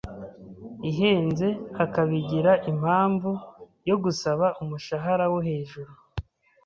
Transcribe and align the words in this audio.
ihenze 0.89 1.47
akabigira 1.83 2.51
impamvu 2.71 3.31
yo 3.89 3.95
gusaba 4.03 4.45
umushahara 4.61 5.25
wo 5.31 5.39
hejuru? 5.47 5.91